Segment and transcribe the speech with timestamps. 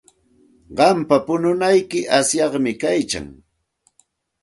[0.77, 3.27] Qampa pununayki asyaqmi kaykan.